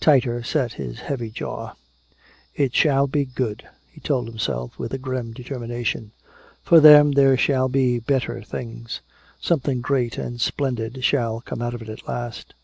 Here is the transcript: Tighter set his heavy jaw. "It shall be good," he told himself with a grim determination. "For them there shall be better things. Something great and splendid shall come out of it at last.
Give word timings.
Tighter 0.00 0.42
set 0.42 0.72
his 0.80 1.00
heavy 1.00 1.28
jaw. 1.28 1.74
"It 2.54 2.74
shall 2.74 3.06
be 3.06 3.26
good," 3.26 3.68
he 3.86 4.00
told 4.00 4.26
himself 4.26 4.78
with 4.78 4.94
a 4.94 4.98
grim 4.98 5.34
determination. 5.34 6.12
"For 6.62 6.80
them 6.80 7.12
there 7.12 7.36
shall 7.36 7.68
be 7.68 7.98
better 7.98 8.40
things. 8.40 9.02
Something 9.38 9.82
great 9.82 10.16
and 10.16 10.40
splendid 10.40 11.04
shall 11.04 11.42
come 11.42 11.60
out 11.60 11.74
of 11.74 11.82
it 11.82 11.90
at 11.90 12.08
last. 12.08 12.54